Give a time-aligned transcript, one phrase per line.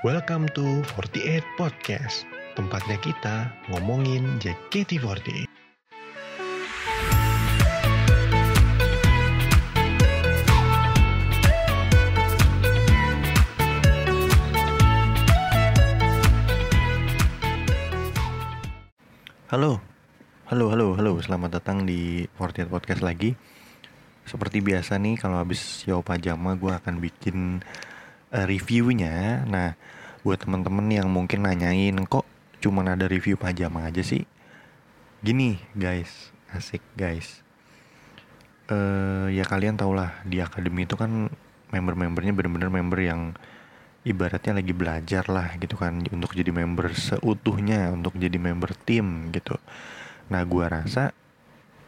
[0.00, 2.24] Welcome to 48 Podcast,
[2.56, 5.44] tempatnya kita ngomongin JKT48.
[19.52, 19.84] Halo,
[20.48, 21.12] halo, halo, halo.
[21.20, 23.36] Selamat datang di 48 Podcast lagi.
[24.24, 27.60] Seperti biasa nih, kalau habis show pajama, gue akan bikin
[28.34, 29.44] uh, reviewnya.
[29.46, 29.74] Nah,
[30.22, 32.26] buat temen-temen yang mungkin nanyain, kok
[32.60, 34.26] cuman ada review pajama aja sih?
[35.20, 37.44] Gini, guys, asik guys.
[38.70, 41.26] Uh, ya kalian tau lah di akademi itu kan
[41.74, 43.34] member-membernya bener-bener member yang
[44.06, 49.60] ibaratnya lagi belajar lah gitu kan untuk jadi member seutuhnya untuk jadi member tim gitu
[50.32, 51.12] nah gua rasa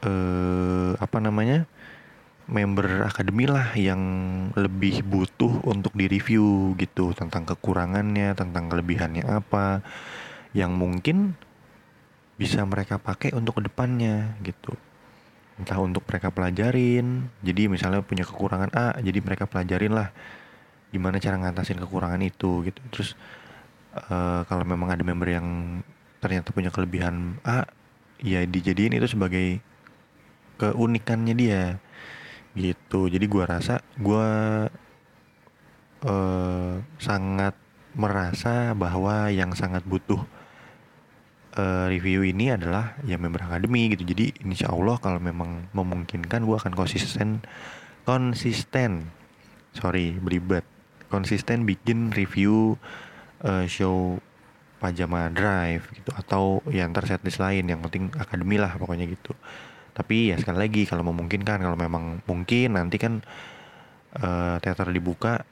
[0.03, 1.65] eh apa namanya
[2.51, 4.01] member akademi lah yang
[4.59, 7.15] lebih butuh untuk direview gitu.
[7.15, 9.83] Tentang kekurangannya tentang kelebihannya apa
[10.53, 11.37] yang mungkin
[12.37, 14.75] bisa mereka pakai untuk ke depannya gitu.
[15.61, 20.11] Entah untuk mereka pelajarin jadi misalnya punya kekurangan A jadi mereka pelajarin lah
[20.93, 22.81] gimana cara ngatasin kekurangan itu gitu.
[22.91, 23.15] Terus
[23.95, 25.81] uh, kalau memang ada member yang
[26.19, 27.69] ternyata punya kelebihan A
[28.23, 29.59] ya dijadiin itu sebagai
[30.59, 31.63] keunikannya dia
[32.57, 33.09] gitu.
[33.09, 34.29] Jadi gua rasa gua
[36.05, 37.55] uh, sangat
[37.93, 40.21] merasa bahwa yang sangat butuh
[41.57, 44.05] uh, review ini adalah ya member akademi gitu.
[44.05, 47.45] Jadi insya Allah kalau memang memungkinkan gua akan konsisten
[48.03, 49.09] konsisten
[49.73, 50.67] sorry beribet
[51.09, 52.77] konsisten bikin review
[53.45, 54.19] uh, show
[54.83, 59.31] Pajama Drive gitu atau ya ntar lain yang penting akademi lah pokoknya gitu
[59.93, 63.21] tapi ya sekali lagi kalau memungkinkan kalau memang mungkin nanti kan
[64.17, 65.45] uh, teater dibuka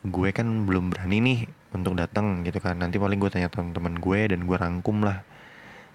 [0.00, 1.38] gue kan belum berani nih
[1.76, 2.78] untuk datang gitu kan.
[2.80, 5.22] Nanti paling gue tanya teman-teman gue dan gue rangkum lah.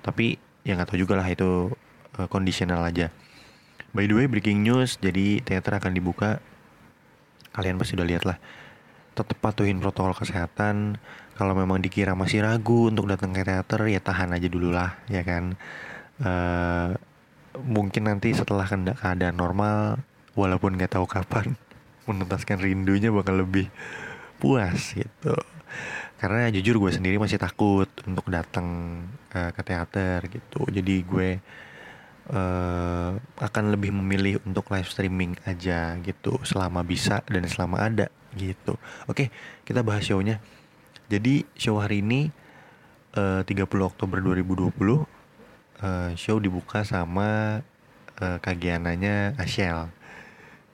[0.06, 1.74] Tapi ya nggak tahu juga lah itu
[2.20, 3.10] uh, conditional aja.
[3.96, 6.44] By the way breaking news jadi teater akan dibuka.
[7.56, 8.38] Kalian pasti udah lihat lah.
[9.16, 11.00] Tetap patuhin protokol kesehatan.
[11.36, 15.24] Kalau memang dikira masih ragu untuk datang ke teater ya tahan aja dulu lah ya
[15.24, 15.56] kan?
[16.20, 16.96] Uh,
[17.62, 20.02] mungkin nanti setelah keadaan normal
[20.36, 21.56] walaupun nggak tahu kapan
[22.08, 23.72] menuntaskan rindunya bakal lebih
[24.40, 25.36] puas gitu
[26.16, 29.00] karena jujur gue sendiri masih takut untuk datang
[29.36, 31.30] uh, ke teater gitu jadi gue
[32.32, 38.76] uh, akan lebih memilih untuk live streaming aja gitu selama bisa dan selama ada gitu.
[39.08, 39.32] Oke,
[39.64, 40.44] kita bahas show-nya.
[41.08, 42.34] Jadi show hari ini
[43.16, 45.15] eh, uh, 30 Oktober 2020
[45.82, 47.60] uh, show dibuka sama
[48.22, 49.90] uh, Kagiananya Ashel.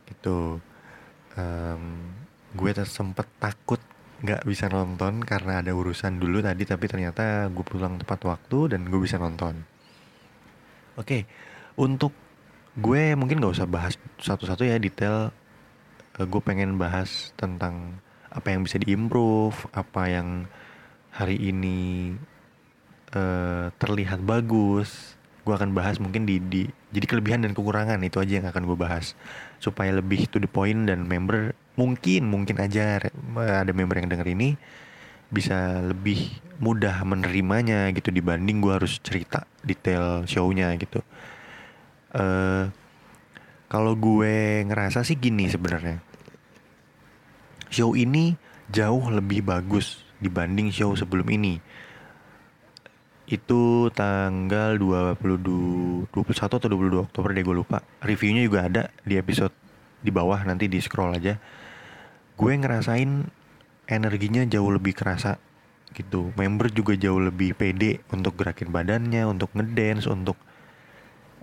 [0.09, 0.59] Gitu.
[1.37, 2.13] Um,
[2.51, 3.79] gue sempet takut
[4.21, 8.85] nggak bisa nonton karena ada urusan dulu tadi tapi ternyata gue pulang tepat waktu dan
[8.85, 9.65] gue bisa nonton.
[10.99, 11.25] Oke,
[11.79, 12.13] untuk
[12.77, 15.33] gue mungkin nggak usah bahas satu-satu ya detail
[16.19, 17.97] uh, gue pengen bahas tentang
[18.31, 20.47] apa yang bisa diimprove, apa yang
[21.11, 22.15] hari ini
[23.15, 25.15] uh, terlihat bagus.
[25.41, 28.77] Gue akan bahas mungkin di, di jadi kelebihan dan kekurangan itu aja yang akan gue
[28.77, 29.17] bahas
[29.57, 33.01] supaya lebih to the point dan member mungkin mungkin aja
[33.33, 34.53] ada member yang denger ini
[35.31, 36.29] bisa lebih
[36.61, 41.01] mudah menerimanya gitu dibanding gue harus cerita detail shownya gitu.
[42.11, 42.67] Uh,
[43.71, 46.03] kalau gue ngerasa sih gini sebenarnya.
[47.71, 48.35] Show ini
[48.67, 51.63] jauh lebih bagus dibanding show sebelum ini.
[53.31, 57.79] Itu tanggal 22 21 atau 22 Oktober deh gue lupa.
[58.03, 59.55] Reviewnya juga ada di episode
[60.03, 61.39] di bawah nanti di scroll aja.
[62.35, 63.23] Gue ngerasain
[63.87, 65.39] energinya jauh lebih kerasa
[65.95, 66.35] gitu.
[66.35, 70.35] Member juga jauh lebih pede untuk gerakin badannya, untuk ngedance, untuk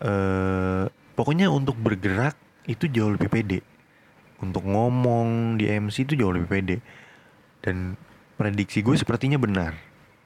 [0.05, 0.85] uh,
[1.17, 2.37] pokoknya untuk bergerak
[2.69, 3.61] itu jauh lebih pede
[4.39, 6.77] untuk ngomong di MC itu jauh lebih pede
[7.63, 7.99] dan
[8.39, 9.75] prediksi gue sepertinya benar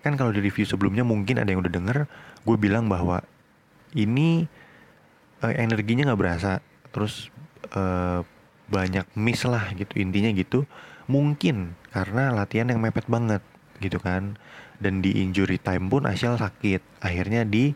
[0.02, 1.98] kan kalau di review sebelumnya mungkin ada yang udah denger
[2.42, 3.22] gue bilang bahwa
[3.94, 4.50] ini
[5.40, 6.58] uh, energinya nggak berasa
[6.90, 7.30] terus
[7.72, 8.26] uh,
[8.66, 10.66] banyak miss lah gitu intinya gitu
[11.06, 13.42] mungkin karena latihan yang mepet banget
[13.78, 14.38] gitu kan
[14.82, 17.70] dan di injury time pun Asyal sakit akhirnya di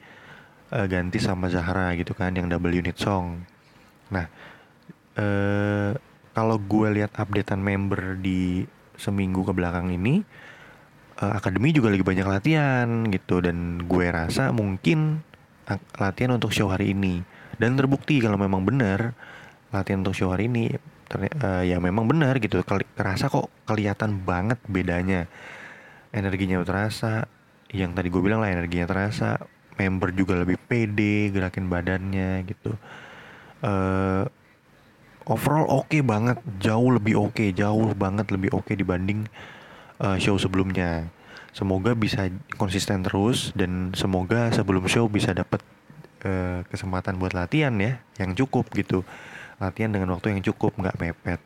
[0.74, 3.46] uh, ganti sama Zahra gitu kan yang double unit song.
[4.10, 4.26] Nah,
[5.18, 5.94] uh,
[6.34, 8.66] kalau gue lihat updatean member di
[8.98, 10.26] seminggu ke belakang ini,
[11.20, 15.24] uh, akademi juga lagi banyak latihan gitu dan gue rasa mungkin
[15.98, 17.24] latihan untuk show hari ini.
[17.56, 19.16] Dan terbukti kalau memang benar
[19.72, 20.76] latihan untuk show hari ini
[21.42, 22.60] uh, ya memang benar gitu.
[22.66, 25.26] Kerasa kok kelihatan banget bedanya.
[26.14, 27.28] Energinya terasa
[27.74, 29.42] yang tadi gue bilang lah energinya terasa
[29.76, 32.72] member juga lebih pede gerakin badannya gitu.
[33.60, 34.24] Uh,
[35.26, 39.26] overall oke okay banget jauh lebih oke okay, jauh banget lebih oke okay dibanding
[40.00, 41.08] uh, show sebelumnya.
[41.56, 42.28] Semoga bisa
[42.60, 45.64] konsisten terus dan semoga sebelum show bisa dapat
[46.20, 49.08] uh, kesempatan buat latihan ya yang cukup gitu.
[49.56, 51.40] Latihan dengan waktu yang cukup nggak mepet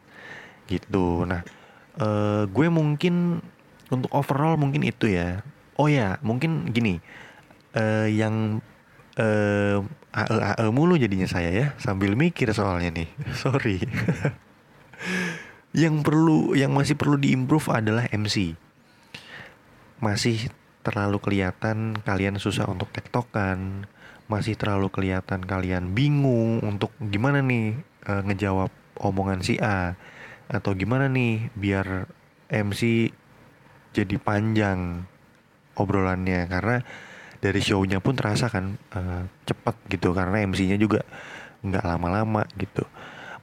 [0.67, 1.23] gitu.
[1.23, 1.47] Nah
[2.02, 3.38] uh, gue mungkin
[3.87, 5.47] untuk overall mungkin itu ya.
[5.79, 6.99] Oh ya mungkin gini
[7.79, 8.58] uh, yang
[9.14, 9.79] uh,
[10.11, 13.08] ae ae mulu jadinya saya ya sambil mikir soalnya nih.
[13.47, 13.79] Sorry
[15.71, 18.59] yang perlu yang masih perlu diimprove adalah MC
[20.01, 20.51] masih
[20.81, 23.85] terlalu kelihatan kalian susah untuk tektokan
[24.31, 27.77] masih terlalu kelihatan kalian bingung untuk gimana nih
[28.07, 28.71] uh, ngejawab
[29.01, 29.99] omongan si A
[30.51, 32.11] atau gimana nih biar
[32.51, 33.11] MC
[33.95, 35.07] jadi panjang
[35.79, 36.47] obrolannya.
[36.51, 36.83] Karena
[37.41, 41.07] dari shownya pun terasa kan uh, cepet gitu karena MC-nya juga
[41.65, 42.85] nggak lama-lama gitu.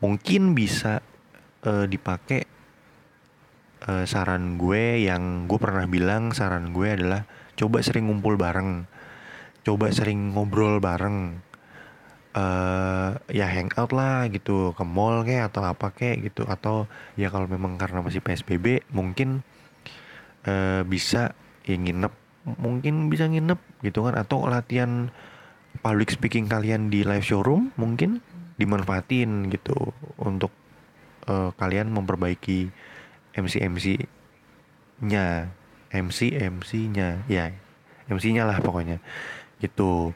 [0.04, 1.02] Mungkin bisa
[1.68, 2.48] uh, dipakai
[3.86, 7.28] uh, saran gue yang gue pernah bilang saran gue adalah
[7.60, 8.88] coba sering ngumpul bareng.
[9.68, 11.44] Coba sering ngobrol bareng.
[12.38, 16.48] Uh, ya hangout lah gitu ke mall kayak atau apa kayak gitu.
[16.48, 16.88] Atau
[17.20, 19.44] ya kalau memang karena masih psbb mungkin
[20.48, 21.36] uh, bisa
[21.68, 22.14] ya nginep.
[22.48, 24.16] Mungkin bisa nginep gitu kan.
[24.16, 25.12] Atau latihan
[25.84, 28.24] public speaking kalian di live showroom mungkin
[28.58, 30.50] dimanfaatin gitu untuk
[31.28, 32.72] uh, kalian memperbaiki
[33.38, 33.86] MC MC
[35.06, 35.54] nya
[35.94, 37.54] MC MC nya ya
[38.10, 38.98] MC nya lah pokoknya.
[39.62, 40.16] Gitu.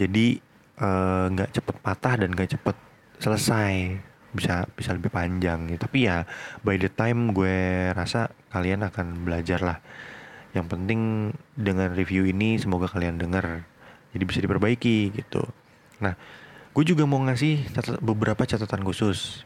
[0.00, 0.40] Jadi
[0.80, 2.76] eh, nggak uh, cepet patah dan nggak cepet
[3.18, 3.98] selesai.
[4.30, 5.82] Bisa bisa lebih panjang gitu.
[5.82, 6.22] Tapi ya
[6.62, 9.78] by the time gue rasa kalian akan belajar lah.
[10.54, 11.00] Yang penting
[11.58, 13.66] dengan review ini semoga kalian dengar
[14.14, 15.42] jadi bisa diperbaiki gitu.
[15.98, 16.14] Nah
[16.70, 19.42] gue juga mau ngasih catat, beberapa catatan khusus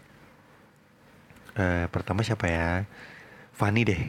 [1.59, 2.87] uh, pertama siapa ya?
[3.55, 4.03] Fanny deh.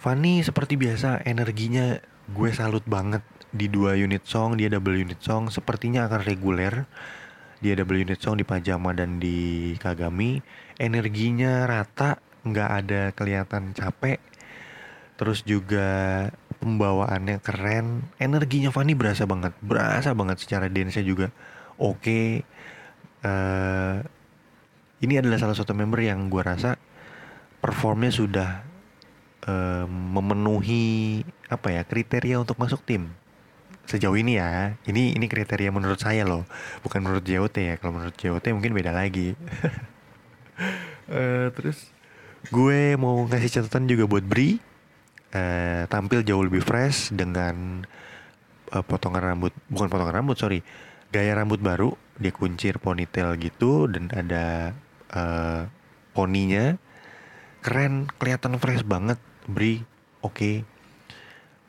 [0.00, 2.00] Fanny seperti biasa energinya
[2.32, 3.22] gue salut banget.
[3.50, 6.86] Di dua unit song dia double unit song sepertinya akan reguler.
[7.60, 10.40] Dia double unit song di Pajama dan di Kagami.
[10.80, 14.18] Energinya rata nggak ada kelihatan capek.
[15.20, 15.88] Terus juga
[16.62, 18.08] pembawaannya keren.
[18.16, 21.28] Energinya Fanny berasa banget berasa banget secara dance juga
[21.76, 22.00] oke.
[22.00, 22.26] Okay.
[23.20, 23.96] eh,
[25.00, 26.76] ini adalah salah satu member yang gue rasa
[27.60, 28.48] performnya sudah
[29.48, 33.12] uh, memenuhi apa ya kriteria untuk masuk tim.
[33.88, 36.44] Sejauh ini ya ini ini kriteria menurut saya loh.
[36.84, 39.36] Bukan menurut JOT ya kalau menurut JOT mungkin beda lagi.
[41.08, 41.90] Uh, terus
[42.48, 44.60] gue mau ngasih catatan juga buat Bri.
[45.30, 47.86] Eh, tampil jauh lebih fresh dengan
[48.74, 50.66] eh, potongan rambut bukan potongan rambut sorry
[51.14, 51.94] gaya rambut baru.
[52.18, 54.74] Dia kuncir ponytail gitu dan ada
[55.14, 55.62] eh,
[56.16, 56.78] poninya
[57.60, 59.84] keren kelihatan fresh banget Bri
[60.22, 60.56] oke okay.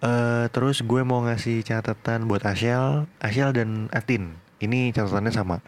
[0.02, 4.34] Uh, terus gue mau ngasih catatan buat Ashel, Ashel dan Atin.
[4.58, 5.62] Ini catatannya sama.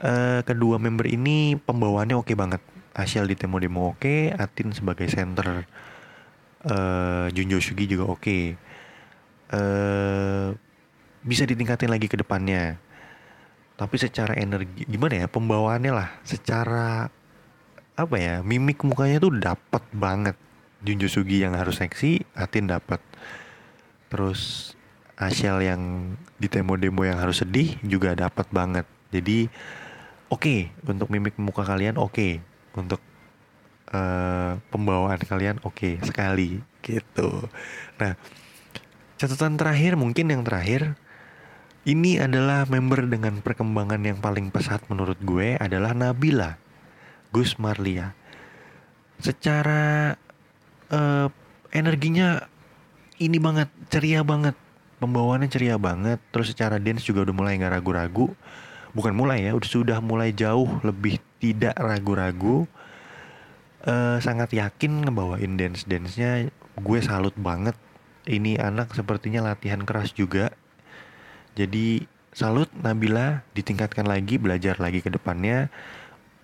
[0.00, 2.64] Uh, kedua member ini pembawaannya oke okay banget.
[2.96, 5.68] Ashel di demo demo oke, okay, Atin sebagai center
[6.70, 8.42] uh, Junjo Sugi juga oke okay.
[9.54, 10.48] uh, eh,
[11.26, 12.78] bisa ditingkatin lagi ke depannya
[13.76, 17.12] tapi secara energi gimana ya pembawaannya lah secara
[17.96, 20.36] apa ya mimik mukanya tuh dapat banget
[20.84, 23.00] Junjo Sugi yang harus seksi Atin dapat
[24.12, 24.72] terus
[25.16, 29.48] Ashel yang di demo-demo yang harus sedih juga dapat banget jadi
[30.28, 32.32] oke okay, untuk mimik muka kalian oke okay.
[32.76, 33.00] untuk
[33.92, 37.50] uh, pembawaan kalian oke okay, sekali gitu.
[37.98, 38.14] Nah,
[39.18, 40.94] catatan terakhir mungkin yang terakhir
[41.86, 46.58] ini adalah member dengan perkembangan yang paling pesat menurut gue adalah Nabila
[47.30, 48.12] Gus Marlia.
[49.22, 50.12] Secara
[50.90, 51.28] uh,
[51.70, 52.42] energinya
[53.22, 54.58] ini banget, ceria banget.
[54.98, 56.18] Pembawaannya ceria banget.
[56.34, 58.34] Terus secara dance juga udah mulai nggak ragu-ragu.
[58.92, 62.66] Bukan mulai ya, udah sudah mulai jauh lebih tidak ragu-ragu
[63.86, 67.78] uh, sangat yakin ngebawain dance dance nya gue salut banget
[68.26, 70.52] ini anak sepertinya latihan keras juga
[71.56, 72.04] jadi
[72.36, 73.40] salut Nabila.
[73.56, 75.72] Ditingkatkan lagi belajar lagi ke depannya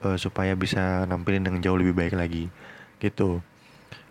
[0.00, 2.48] uh, supaya bisa nampilin dengan jauh lebih baik lagi.
[2.96, 3.44] Gitu.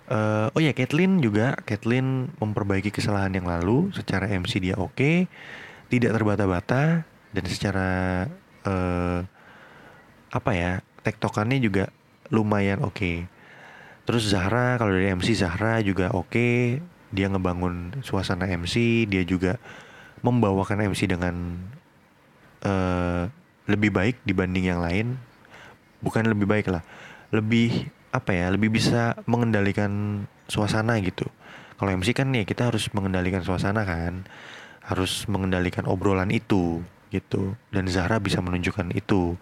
[0.05, 1.57] Uh, oh ya Kathleen juga.
[1.65, 3.89] Kathleen memperbaiki kesalahan yang lalu.
[3.97, 4.93] Secara MC dia oke.
[4.93, 5.15] Okay,
[5.89, 7.01] tidak terbata-bata.
[7.33, 8.29] Dan secara
[8.69, 9.25] uh,
[10.31, 11.89] apa ya tektokannya juga
[12.29, 12.95] lumayan oke.
[12.95, 13.17] Okay.
[14.01, 16.29] terus Zahra kalau dari MC Zahra juga oke.
[16.29, 16.53] Okay.
[17.11, 19.59] dia ngebangun suasana MC dia juga
[20.21, 21.57] membawakan MC dengan
[22.65, 23.29] uh,
[23.69, 25.17] lebih baik dibanding yang lain.
[26.01, 26.81] Bukan lebih baik lah
[27.31, 31.25] lebih apa ya lebih bisa mengendalikan suasana gitu.
[31.79, 34.27] Kalau MC kan ya kita harus mengendalikan suasana kan
[34.85, 37.55] harus mengendalikan obrolan itu gitu.
[37.71, 39.39] Dan Zahra bisa menunjukkan itu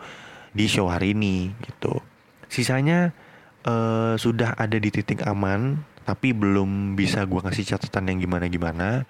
[0.53, 1.99] di show hari ini gitu.
[2.45, 3.11] Sisanya
[3.65, 9.05] uh, sudah ada di titik aman tapi belum bisa gue kasih catatan yang gimana gimana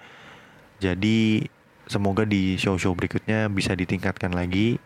[0.84, 1.48] jadi
[1.90, 4.78] semoga di show-show berikutnya bisa ditingkatkan lagi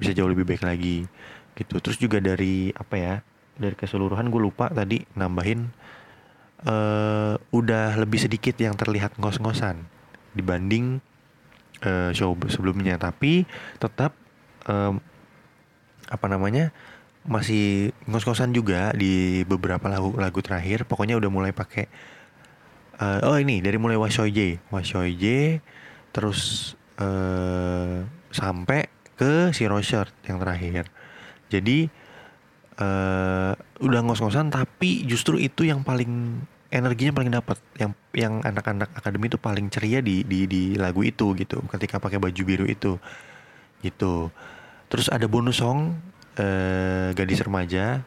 [0.00, 1.06] bisa jauh lebih baik lagi
[1.54, 1.78] gitu.
[1.78, 3.14] Terus juga dari apa ya
[3.54, 5.70] dari keseluruhan gue lupa tadi nambahin
[6.66, 9.84] uh, udah lebih sedikit yang terlihat ngos-ngosan
[10.34, 10.98] dibanding
[11.86, 12.98] uh, show sebelumnya.
[12.98, 13.46] Tapi
[13.78, 14.16] tetap
[14.66, 14.98] um,
[16.10, 16.74] apa namanya
[17.28, 20.88] masih ngos-ngosan juga di beberapa lagu lagu terakhir.
[20.88, 21.86] Pokoknya udah mulai pakai
[22.96, 25.60] uh, oh ini dari mulai Washoije Washoije
[26.10, 30.88] terus uh, sampai ke si Roger yang terakhir.
[31.50, 31.90] Jadi
[32.80, 33.52] uh,
[33.82, 36.40] udah ngos-ngosan tapi justru itu yang paling
[36.70, 41.34] energinya paling dapat yang yang anak-anak akademi itu paling ceria di di di lagu itu
[41.34, 42.96] gitu ketika pakai baju biru itu.
[43.84, 44.30] Gitu.
[44.90, 45.98] Terus ada bonus song
[46.38, 48.06] uh, gadis remaja.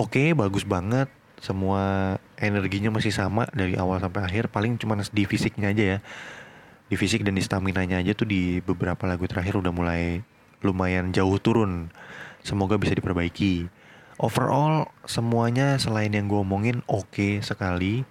[0.00, 1.10] Oke okay, bagus banget.
[1.44, 4.48] Semua energinya masih sama dari awal sampai akhir.
[4.48, 6.00] Paling cuma di fisiknya aja ya
[6.88, 10.20] di fisik dan di stamina nya aja tuh di beberapa lagu terakhir udah mulai
[10.60, 11.88] lumayan jauh turun.
[12.44, 13.68] Semoga bisa diperbaiki.
[14.20, 18.04] Overall semuanya selain yang gue omongin oke okay sekali.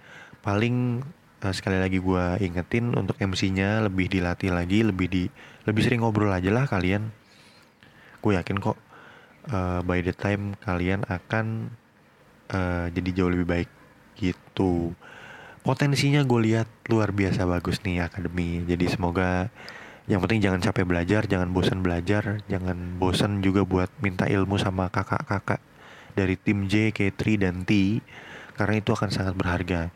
[0.44, 1.00] Paling
[1.40, 5.24] uh, sekali lagi gue ingetin untuk MC-nya lebih dilatih lagi, lebih di
[5.64, 7.08] lebih sering ngobrol aja lah kalian.
[8.20, 8.76] Gue yakin kok
[9.48, 11.72] uh, by the time kalian akan
[12.52, 13.70] uh, jadi jauh lebih baik
[14.18, 14.94] gitu
[15.64, 18.60] potensinya gue lihat luar biasa bagus nih akademi.
[18.68, 19.48] Jadi semoga
[20.04, 24.92] yang penting jangan capek belajar jangan bosan belajar jangan bosan juga buat minta ilmu sama
[24.92, 25.64] kakak-kakak
[26.12, 28.04] dari tim J, K3 dan T
[28.60, 29.88] karena itu akan sangat berharga.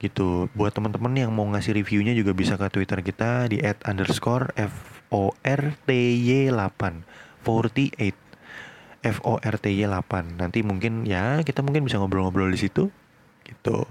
[0.00, 0.48] Gitu.
[0.56, 5.04] Buat teman-teman yang mau ngasih reviewnya juga bisa ke Twitter kita di at underscore f
[5.12, 11.44] o r t y 8 48 f o r t y 8 nanti mungkin ya
[11.44, 12.88] kita mungkin bisa ngobrol-ngobrol di situ.
[13.44, 13.84] Gitu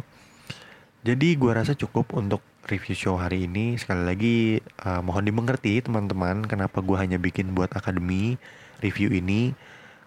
[0.99, 3.79] jadi gue rasa cukup untuk review show hari ini.
[3.79, 4.37] Sekali lagi
[4.83, 8.35] uh, mohon dimengerti teman-teman kenapa gue hanya bikin buat akademi
[8.83, 9.55] review ini.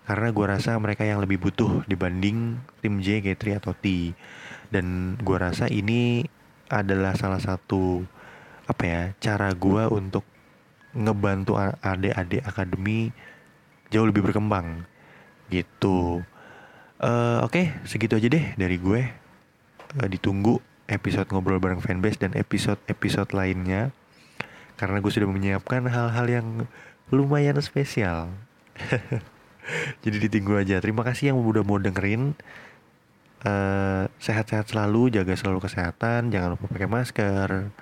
[0.05, 4.13] Karena gue rasa mereka yang lebih butuh dibanding tim J, G3 atau T.
[4.69, 6.29] Dan gue rasa ini
[6.69, 8.05] adalah salah satu
[8.69, 10.25] apa ya cara gue untuk
[10.93, 13.17] ngebantu adik-adik akademi
[13.89, 14.85] jauh lebih berkembang
[15.49, 16.21] gitu.
[17.01, 19.01] Uh, Oke, okay, segitu aja deh dari gue.
[19.97, 20.61] Uh, ditunggu
[20.93, 23.97] episode ngobrol bareng fanbase dan episode-episode lainnya
[24.77, 26.47] karena gue sudah menyiapkan hal-hal yang
[27.09, 28.29] lumayan spesial.
[30.03, 30.83] Jadi ditunggu aja.
[30.83, 32.35] Terima kasih yang udah mau dengerin.
[33.43, 37.75] sehat sehat-sehat selalu, jaga selalu kesehatan, jangan lupa pakai masker,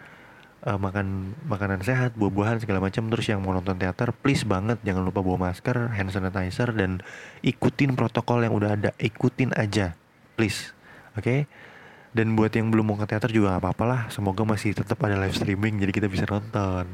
[0.64, 3.12] uh, makan makanan sehat, buah-buahan segala macam.
[3.12, 7.04] Terus yang mau nonton teater, please banget jangan lupa bawa masker, hand sanitizer dan
[7.44, 8.90] ikutin protokol yang udah ada.
[8.96, 9.92] Ikutin aja,
[10.32, 10.72] please.
[11.20, 11.44] Oke.
[11.44, 11.69] Okay?
[12.10, 14.02] Dan buat yang belum mau ke teater juga gak apa-apa lah.
[14.10, 16.90] Semoga masih tetap ada live streaming jadi kita bisa nonton.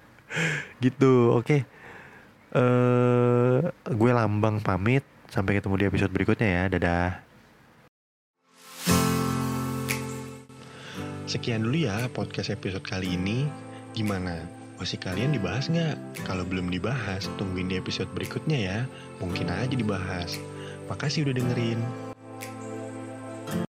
[0.84, 1.48] gitu, oke.
[1.48, 1.60] Okay.
[2.54, 5.02] Uh, eh, gue Lambang pamit.
[5.32, 6.62] Sampai ketemu di episode berikutnya ya.
[6.68, 7.10] Dadah.
[11.24, 13.48] Sekian dulu ya podcast episode kali ini.
[13.96, 14.44] Gimana?
[14.76, 15.96] Masih kalian dibahas nggak?
[16.28, 18.78] Kalau belum dibahas, tungguin di episode berikutnya ya.
[19.24, 20.36] Mungkin aja dibahas.
[20.92, 21.80] Makasih udah dengerin.